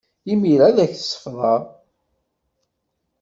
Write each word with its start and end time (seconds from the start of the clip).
Imir-a, 0.31 0.65
ad 0.67 0.79
k-sefḍeɣ. 0.93 1.61